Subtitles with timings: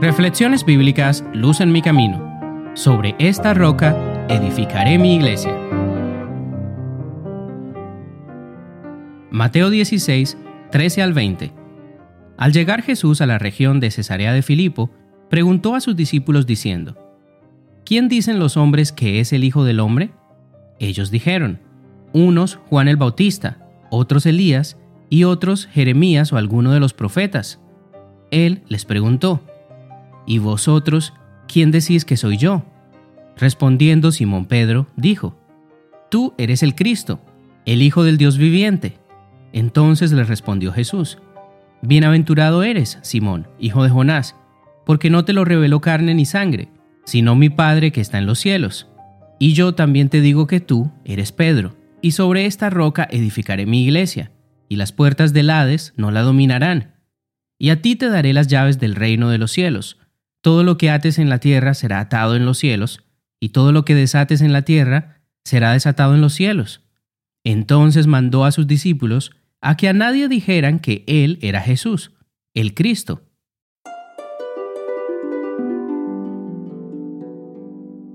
[0.00, 2.72] Reflexiones bíblicas Luz en mi camino.
[2.74, 3.94] Sobre esta roca
[4.30, 5.54] edificaré mi iglesia.
[9.30, 10.38] Mateo 16,
[10.70, 11.52] 13 al 20.
[12.38, 14.90] Al llegar Jesús a la región de Cesarea de Filipo,
[15.28, 16.96] preguntó a sus discípulos diciendo,
[17.84, 20.12] ¿Quién dicen los hombres que es el Hijo del Hombre?
[20.78, 21.60] Ellos dijeron,
[22.14, 23.58] unos Juan el Bautista,
[23.90, 24.78] otros Elías
[25.10, 27.60] y otros Jeremías o alguno de los profetas.
[28.30, 29.42] Él les preguntó,
[30.26, 31.12] ¿Y vosotros
[31.48, 32.64] quién decís que soy yo?
[33.36, 35.36] Respondiendo Simón Pedro, dijo,
[36.08, 37.20] Tú eres el Cristo,
[37.66, 38.96] el Hijo del Dios viviente.
[39.52, 41.18] Entonces le respondió Jesús,
[41.82, 44.36] Bienaventurado eres, Simón, hijo de Jonás,
[44.84, 46.68] porque no te lo reveló carne ni sangre,
[47.04, 48.86] sino mi Padre que está en los cielos.
[49.38, 53.82] Y yo también te digo que tú eres Pedro, y sobre esta roca edificaré mi
[53.82, 54.30] iglesia,
[54.70, 56.94] y las puertas del Hades no la dominarán.
[57.58, 59.98] Y a ti te daré las llaves del reino de los cielos.
[60.40, 63.02] Todo lo que ates en la tierra será atado en los cielos,
[63.40, 66.82] y todo lo que desates en la tierra será desatado en los cielos.
[67.42, 72.12] Entonces mandó a sus discípulos a que a nadie dijeran que Él era Jesús,
[72.54, 73.24] el Cristo.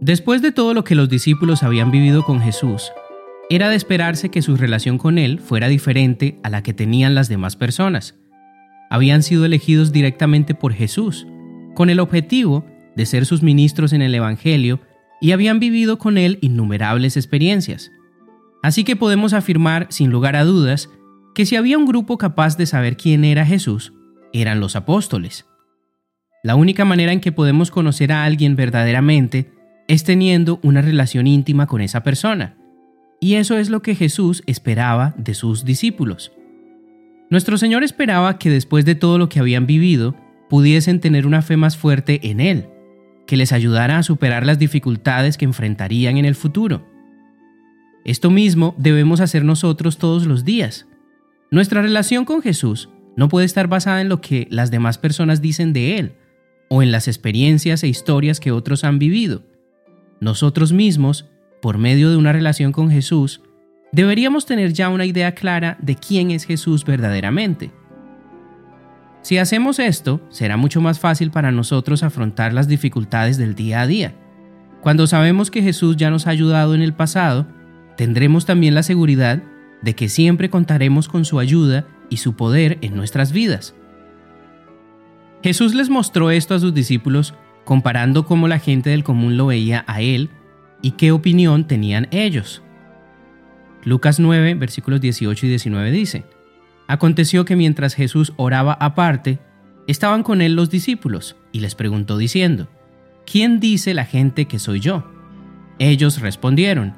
[0.00, 2.92] Después de todo lo que los discípulos habían vivido con Jesús,
[3.54, 7.28] era de esperarse que su relación con Él fuera diferente a la que tenían las
[7.28, 8.18] demás personas.
[8.88, 11.26] Habían sido elegidos directamente por Jesús,
[11.74, 12.64] con el objetivo
[12.96, 14.80] de ser sus ministros en el Evangelio
[15.20, 17.92] y habían vivido con Él innumerables experiencias.
[18.62, 20.88] Así que podemos afirmar, sin lugar a dudas,
[21.34, 23.92] que si había un grupo capaz de saber quién era Jesús,
[24.32, 25.44] eran los apóstoles.
[26.42, 29.52] La única manera en que podemos conocer a alguien verdaderamente
[29.88, 32.56] es teniendo una relación íntima con esa persona.
[33.22, 36.32] Y eso es lo que Jesús esperaba de sus discípulos.
[37.30, 40.16] Nuestro Señor esperaba que después de todo lo que habían vivido,
[40.50, 42.66] pudiesen tener una fe más fuerte en Él,
[43.28, 46.84] que les ayudara a superar las dificultades que enfrentarían en el futuro.
[48.04, 50.88] Esto mismo debemos hacer nosotros todos los días.
[51.52, 55.72] Nuestra relación con Jesús no puede estar basada en lo que las demás personas dicen
[55.72, 56.16] de Él,
[56.68, 59.44] o en las experiencias e historias que otros han vivido
[60.22, 61.28] nosotros mismos,
[61.62, 63.40] por medio de una relación con Jesús,
[63.92, 67.70] deberíamos tener ya una idea clara de quién es Jesús verdaderamente.
[69.22, 73.86] Si hacemos esto, será mucho más fácil para nosotros afrontar las dificultades del día a
[73.86, 74.16] día.
[74.80, 77.46] Cuando sabemos que Jesús ya nos ha ayudado en el pasado,
[77.96, 79.40] tendremos también la seguridad
[79.82, 83.76] de que siempre contaremos con su ayuda y su poder en nuestras vidas.
[85.44, 87.34] Jesús les mostró esto a sus discípulos
[87.64, 90.30] comparando cómo la gente del común lo veía a él
[90.82, 92.62] y qué opinión tenían ellos.
[93.84, 96.24] Lucas 9, versículos 18 y 19 dice,
[96.88, 99.38] Aconteció que mientras Jesús oraba aparte,
[99.86, 102.68] estaban con él los discípulos, y les preguntó diciendo,
[103.24, 105.10] ¿quién dice la gente que soy yo?
[105.78, 106.94] Ellos respondieron,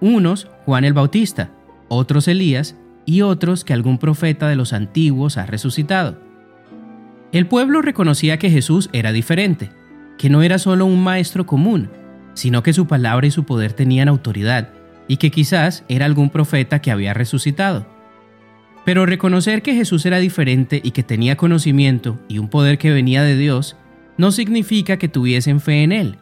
[0.00, 1.50] unos Juan el Bautista,
[1.88, 2.76] otros Elías,
[3.06, 6.18] y otros que algún profeta de los antiguos ha resucitado.
[7.32, 9.70] El pueblo reconocía que Jesús era diferente,
[10.18, 11.90] que no era solo un maestro común,
[12.34, 14.70] sino que su palabra y su poder tenían autoridad,
[15.08, 17.86] y que quizás era algún profeta que había resucitado.
[18.84, 23.22] Pero reconocer que Jesús era diferente y que tenía conocimiento y un poder que venía
[23.22, 23.76] de Dios,
[24.16, 26.18] no significa que tuviesen fe en Él.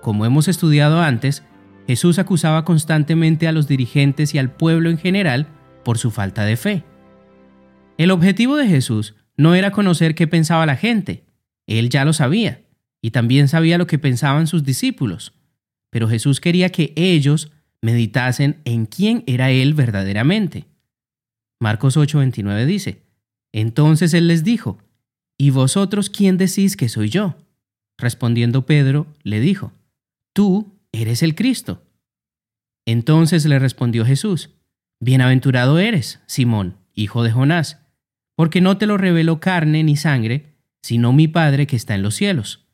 [0.00, 1.42] Como hemos estudiado antes,
[1.86, 5.48] Jesús acusaba constantemente a los dirigentes y al pueblo en general
[5.84, 6.84] por su falta de fe.
[7.98, 11.24] El objetivo de Jesús no era conocer qué pensaba la gente,
[11.66, 12.62] Él ya lo sabía
[13.02, 15.32] y también sabía lo que pensaban sus discípulos,
[15.90, 17.52] pero Jesús quería que ellos
[17.82, 20.66] meditasen en quién era Él verdaderamente.
[21.60, 23.02] Marcos 8:29 dice,
[23.52, 24.78] Entonces Él les dijo,
[25.38, 27.36] ¿Y vosotros quién decís que soy yo?
[27.98, 29.72] Respondiendo Pedro, le dijo,
[30.34, 31.82] Tú eres el Cristo.
[32.86, 34.50] Entonces le respondió Jesús,
[35.00, 37.78] Bienaventurado eres, Simón, hijo de Jonás,
[38.36, 42.14] porque no te lo reveló carne ni sangre, sino mi Padre que está en los
[42.14, 42.66] cielos.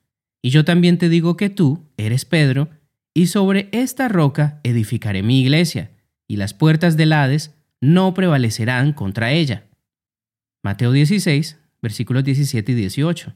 [0.43, 2.69] Y yo también te digo que tú eres Pedro,
[3.17, 5.91] y sobre esta roca edificaré mi iglesia,
[6.29, 9.69] y las puertas del Hades no prevalecerán contra ella.
[10.63, 13.35] Mateo 16, versículos 17 y 18.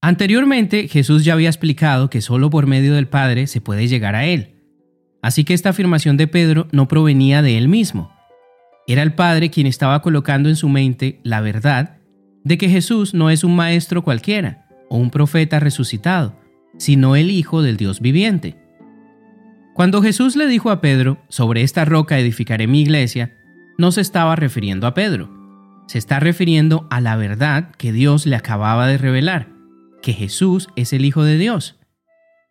[0.00, 4.26] Anteriormente Jesús ya había explicado que solo por medio del Padre se puede llegar a
[4.26, 4.56] Él.
[5.22, 8.12] Así que esta afirmación de Pedro no provenía de él mismo.
[8.88, 11.98] Era el Padre quien estaba colocando en su mente la verdad
[12.42, 16.34] de que Jesús no es un maestro cualquiera, o un profeta resucitado,
[16.78, 18.67] sino el Hijo del Dios viviente.
[19.78, 23.36] Cuando Jesús le dijo a Pedro, sobre esta roca edificaré mi iglesia,
[23.78, 25.30] no se estaba refiriendo a Pedro.
[25.86, 29.50] Se está refiriendo a la verdad que Dios le acababa de revelar,
[30.02, 31.78] que Jesús es el Hijo de Dios.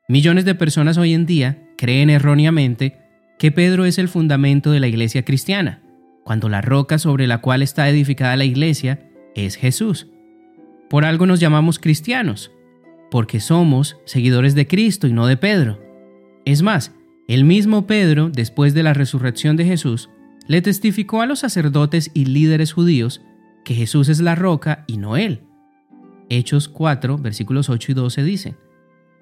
[0.08, 2.98] Millones de personas hoy en día creen erróneamente
[3.38, 5.82] que Pedro es el fundamento de la iglesia cristiana,
[6.24, 9.02] cuando la roca sobre la cual está edificada la iglesia
[9.36, 10.08] es Jesús.
[10.90, 12.54] Por algo nos llamamos cristianos,
[13.12, 15.78] porque somos seguidores de Cristo y no de Pedro.
[16.46, 16.94] Es más,
[17.28, 20.10] el mismo Pedro, después de la resurrección de Jesús,
[20.48, 23.22] le testificó a los sacerdotes y líderes judíos
[23.66, 25.42] que Jesús es la roca y no él.
[26.30, 28.58] Hechos 4, versículos 8 y 12 dicen,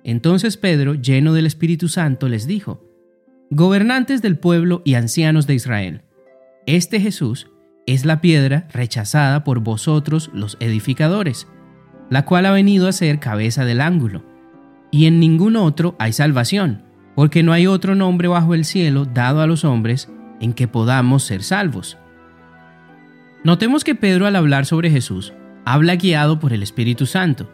[0.03, 2.83] Entonces Pedro, lleno del Espíritu Santo, les dijo,
[3.49, 6.01] Gobernantes del pueblo y ancianos de Israel,
[6.67, 7.47] este Jesús
[7.87, 11.47] es la piedra rechazada por vosotros los edificadores,
[12.09, 14.23] la cual ha venido a ser cabeza del ángulo,
[14.91, 16.83] y en ningún otro hay salvación,
[17.15, 20.09] porque no hay otro nombre bajo el cielo dado a los hombres
[20.39, 21.97] en que podamos ser salvos.
[23.43, 25.33] Notemos que Pedro al hablar sobre Jesús
[25.63, 27.49] habla guiado por el Espíritu Santo,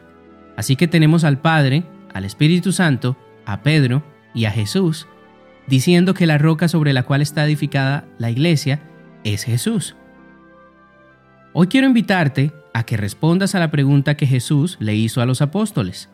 [0.58, 4.04] así que tenemos al Padre, al Espíritu Santo, a Pedro
[4.34, 5.08] y a Jesús,
[5.68, 8.82] diciendo que la roca sobre la cual está edificada la iglesia
[9.24, 9.96] es Jesús.
[11.54, 15.42] Hoy quiero invitarte a que respondas a la pregunta que Jesús le hizo a los
[15.42, 16.10] apóstoles.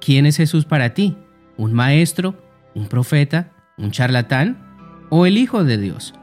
[0.00, 1.16] ¿Quién es Jesús para ti?
[1.56, 2.49] ¿Un maestro?
[2.74, 3.52] ¿Un profeta?
[3.76, 4.58] ¿Un charlatán?
[5.08, 6.14] ¿O el Hijo de Dios?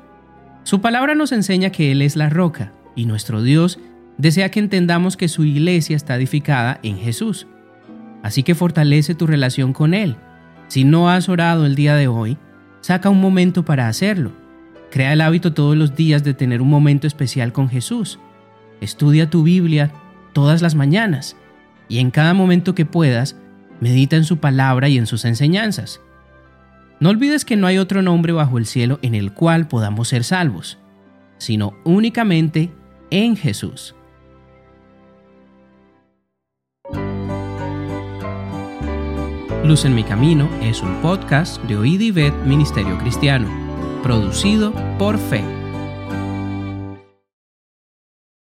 [0.64, 3.80] Su palabra nos enseña que Él es la roca y nuestro Dios
[4.18, 7.48] desea que entendamos que su iglesia está edificada en Jesús.
[8.24, 10.18] Así que fortalece tu relación con Él.
[10.68, 12.38] Si no has orado el día de hoy,
[12.82, 14.32] saca un momento para hacerlo.
[14.92, 18.20] Crea el hábito todos los días de tener un momento especial con Jesús.
[18.82, 19.92] Estudia tu Biblia
[20.34, 21.36] todas las mañanas
[21.90, 23.38] y en cada momento que puedas,
[23.80, 26.02] medita en su palabra y en sus enseñanzas.
[27.00, 30.24] No olvides que no hay otro nombre bajo el cielo en el cual podamos ser
[30.24, 30.80] salvos,
[31.38, 32.72] sino únicamente
[33.12, 33.94] en Jesús.
[39.64, 42.00] Luz en mi camino es un podcast de Oíd
[42.46, 43.48] Ministerio Cristiano,
[44.02, 45.44] producido por Fe.